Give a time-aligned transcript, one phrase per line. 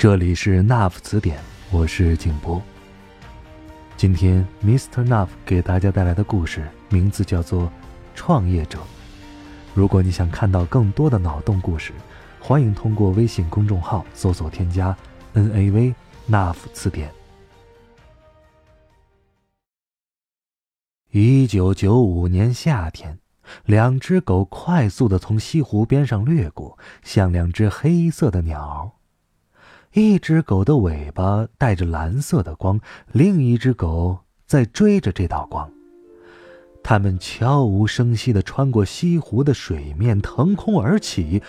[0.00, 1.38] 这里是 NAF 词典，
[1.70, 2.62] 我是景波。
[3.98, 5.06] 今天 Mr.
[5.06, 7.64] Nuff 给大家带来的故事名字叫做
[8.14, 8.78] 《创业者》。
[9.74, 11.92] 如果你想看到更多的脑洞故事，
[12.40, 14.96] 欢迎通过微信公众号搜索添加
[15.34, 15.94] “NAV
[16.30, 17.12] NAF 词典”。
[21.12, 23.18] 一九九五年夏天，
[23.66, 28.94] 两只狗快速的从西湖边上掠过，像两只黑色的鸟。
[29.92, 35.68] 一只狗的尾巴带着蓝色的光，另一只狗在追着这道光。
[36.80, 41.42] 它们悄无声息地穿过西湖的水面，腾空而起，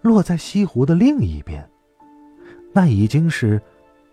[0.00, 1.68] 落在西湖的另一边。
[2.72, 3.60] 那已经是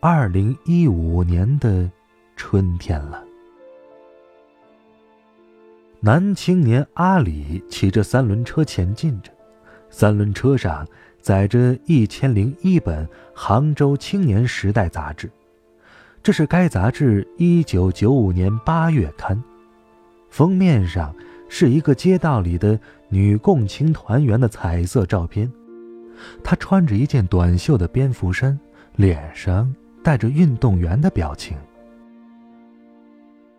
[0.02, 1.90] 二零一五年的
[2.36, 3.24] 春天了。
[6.02, 9.32] 男青年阿里骑着三轮车前进着，
[9.90, 10.86] 三轮车上。
[11.22, 15.30] 载着一千零一本《杭州青年时代》杂志，
[16.24, 19.42] 这是该杂志一九九五年八月刊。
[20.30, 21.14] 封面上
[21.48, 25.52] 是一个街道里的女共青团员的彩色照片，
[26.44, 28.60] 她穿着一件短袖的蝙蝠衫，
[28.96, 31.56] 脸上带着运动员的表情。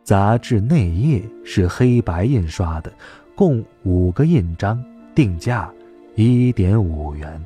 [0.03, 2.93] 杂志内页是黑白印刷的，
[3.37, 4.83] 共五个印章，
[5.15, 5.73] 定价
[6.17, 7.41] 一点五元。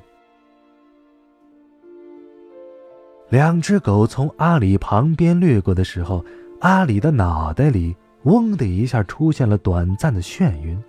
[3.28, 6.24] 两只狗从阿里旁边掠过的时候，
[6.60, 10.80] 阿里的脑袋里“嗡”的一下出现了短暂的眩晕。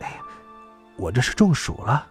[0.00, 0.16] 哎呀，
[0.98, 2.06] 我这是中暑了。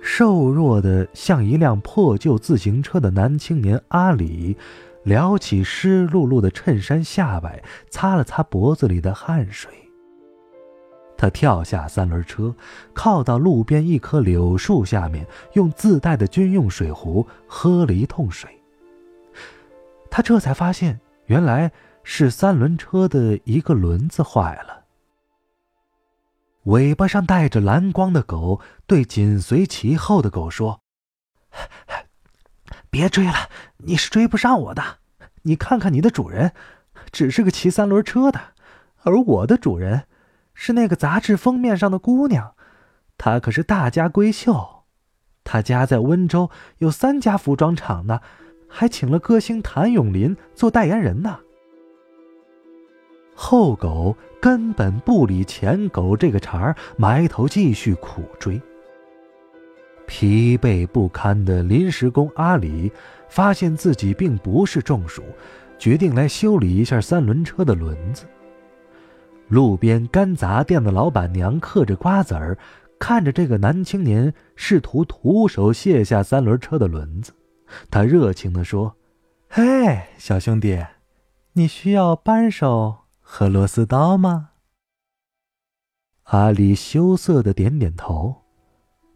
[0.00, 4.56] 瘦弱的像一辆破旧自行车的男青年阿里，
[5.04, 9.70] 撩起湿漉漉的衬衫下摆，擦了擦脖子里的汗水。
[11.18, 12.54] 他跳下三轮车，
[12.94, 18.48] 靠到路边一棵柳树下面，用自带的军用水壶喝了一通水。
[20.08, 21.72] 他这才发现，原来
[22.04, 24.84] 是三轮车的一个轮子坏了。
[26.64, 30.82] 尾巴上带着蓝光的狗对紧随其后的狗说
[32.90, 34.98] ：“别追了，你是追不上我的。
[35.42, 36.52] 你看看你的主人，
[37.10, 38.38] 只是个骑三轮车的，
[39.02, 40.04] 而我的主人……”
[40.60, 42.56] 是那个杂志封面上的姑娘，
[43.16, 44.82] 她可是大家闺秀，
[45.44, 48.20] 她家在温州有三家服装厂呢，
[48.66, 51.38] 还请了歌星谭咏麟做代言人呢。
[53.36, 58.60] 后狗根本不理前狗这个茬儿，埋头继续苦追。
[60.08, 62.90] 疲惫不堪的临时工阿里
[63.28, 65.22] 发现自己并不是中暑，
[65.78, 68.26] 决定来修理一下三轮车的轮子。
[69.48, 72.58] 路边干杂店的老板娘嗑着瓜子儿，
[72.98, 77.32] 看着这个男青年试图徒手卸下三轮车的轮子，
[77.90, 78.94] 他热情地说
[79.48, 80.84] ：“嘿，小兄弟，
[81.54, 84.50] 你需要扳手和螺丝刀吗？”
[86.24, 88.42] 阿里羞涩的点点头：“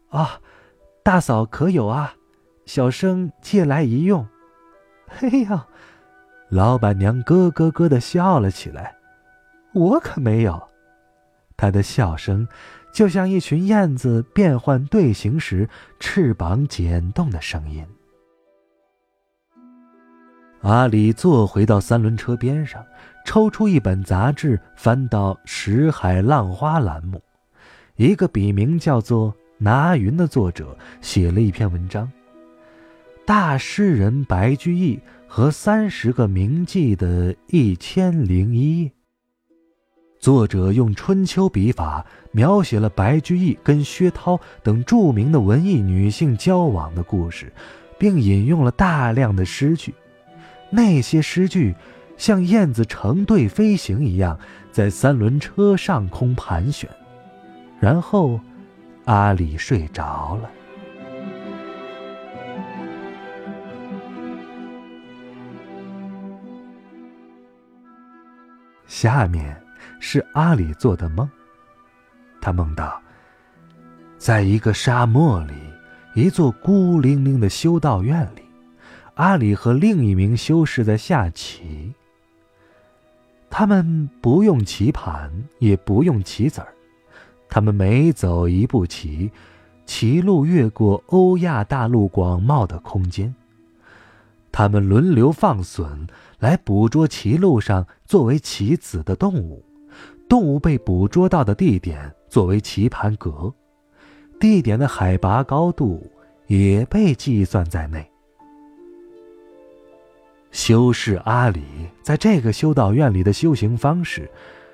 [0.08, 0.40] 啊，
[1.02, 2.14] 大嫂可有啊，
[2.64, 4.26] 小生借来一用。”
[5.06, 5.66] 嘿呀，
[6.48, 8.96] 老板娘咯咯咯的笑了起来。
[9.74, 10.68] 我可没有，
[11.56, 12.46] 他的笑声
[12.92, 15.68] 就像一群燕子变换队形时
[15.98, 17.86] 翅膀剪动的声音。
[20.60, 22.84] 阿里坐回到三轮车边上，
[23.24, 27.20] 抽出一本杂志，翻到《石海浪花》栏目，
[27.96, 32.08] 一个笔名叫做拿云的作者写了一篇文章：
[33.24, 38.92] 大诗人白居易和三十个名妓的一千零一夜。
[40.22, 47.52] 作者用春秋笔法描写了白居易跟薛涛等著名的文艺女性交往的故事，
[47.98, 49.92] 并引用了大量的诗句。
[50.70, 51.74] 那些诗句
[52.16, 54.38] 像燕子成对飞行一样，
[54.70, 56.88] 在三轮车上空盘旋。
[57.80, 58.38] 然后，
[59.06, 60.48] 阿里睡着了。
[68.86, 69.60] 下面。
[70.04, 71.30] 是阿里做的梦。
[72.40, 73.00] 他梦到，
[74.18, 75.54] 在一个沙漠里，
[76.16, 78.42] 一座孤零零的修道院里，
[79.14, 81.94] 阿里和另一名修士在下棋。
[83.48, 86.74] 他们不用棋盘，也不用棋子儿，
[87.48, 89.30] 他们每走一步棋，
[89.86, 93.32] 棋路越过欧亚大陆广袤的空间。
[94.50, 96.08] 他们轮流放隼
[96.40, 99.64] 来捕捉棋路上作为棋子的动物，
[100.32, 103.52] 动物被捕捉到的地点作为棋盘格，
[104.40, 106.10] 地点的海拔高度
[106.46, 108.10] 也被计算在内。
[110.50, 111.60] 修士阿里
[112.02, 114.30] 在这个修道院里的修行方式，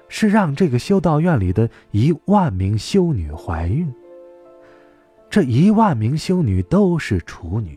[0.09, 3.93] 是让这个修道院里的一万名修女怀孕。
[5.29, 7.77] 这一万名修女都是处女，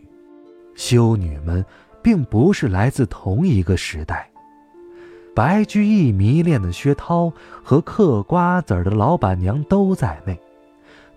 [0.76, 1.66] 修女们
[2.00, 4.31] 并不是来自同一个时代。
[5.34, 7.32] 白居易迷恋的薛涛
[7.62, 10.38] 和嗑瓜子儿的老板娘都在内，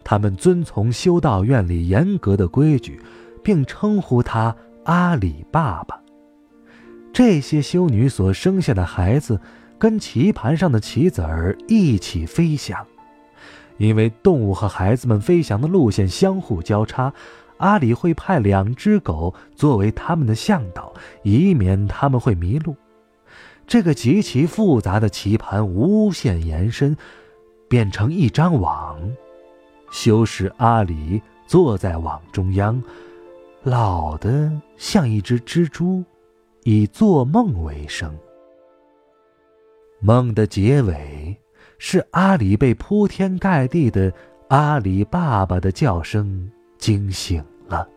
[0.03, 3.01] 他们遵从修道院里严格的规矩，
[3.43, 5.99] 并称呼他阿里爸爸。
[7.11, 9.39] 这些修女所生下的孩子，
[9.77, 12.85] 跟棋盘上的棋子儿一起飞翔。
[13.77, 17.11] 因为动物和孩子们飞翔的路线相互交叉，
[17.57, 22.73] 阿里会派两只狗作为他们的向导，以免他们会迷路。
[23.67, 26.95] 这个极其复杂的棋盘无限延伸，
[27.67, 28.99] 变成一张网。
[29.91, 32.81] 修士阿里坐在网中央，
[33.63, 36.03] 老的像一只蜘蛛。
[36.67, 38.11] 以做梦为生。
[39.99, 41.37] 梦的结尾
[41.77, 44.11] 是阿里被铺天盖地的
[44.47, 47.87] 阿里爸爸的叫声惊醒了。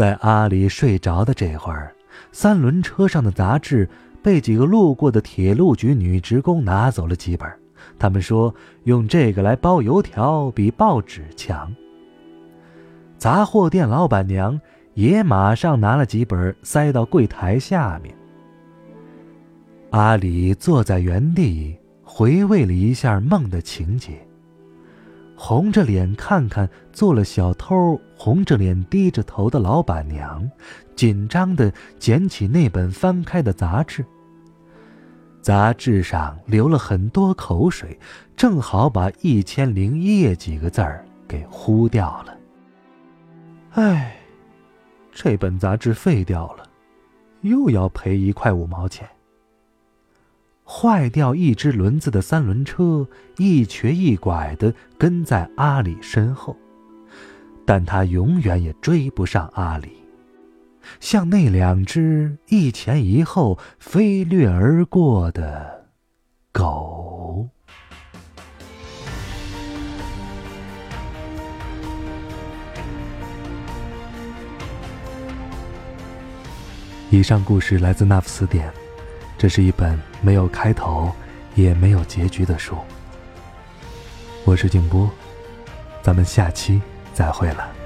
[0.00, 1.94] 在阿里睡着的这会儿，
[2.32, 3.86] 三轮车上的杂志
[4.22, 7.46] 被几个路过的铁路局女职工拿走了几本。
[7.98, 8.54] 他们说
[8.84, 11.70] 用这个来包油条比报纸强。
[13.18, 14.58] 杂货店老板娘
[14.94, 18.14] 也马上拿了几本塞到柜台下面。
[19.90, 24.12] 阿里坐在原地回味了一下梦的情节，
[25.42, 30.46] 红着脸看看做了小偷红着脸低着头的老板娘，
[30.94, 34.04] 紧张地捡起那本翻开的杂志。
[35.40, 37.98] 杂志上流了很多口水，
[38.36, 42.36] 正好把“一千零一夜”几个字儿给糊掉了。
[43.70, 44.14] 唉，
[45.10, 46.64] 这本杂志废掉了，
[47.40, 49.08] 又要赔一块五毛钱。
[50.72, 53.04] 坏掉一只轮子的三轮车
[53.38, 56.56] 一瘸一拐的跟在阿里身后，
[57.66, 59.90] 但他永远也追不上阿里。
[61.00, 65.86] 像那两只一前一后飞掠而过的
[66.52, 67.48] 狗。
[77.10, 78.72] 以上故事来自那福词典，
[79.36, 81.10] 这是一本没有开头
[81.54, 82.76] 也没有结局的书。
[84.44, 85.10] 我是静波，
[86.02, 86.80] 咱们下期
[87.12, 87.79] 再会了。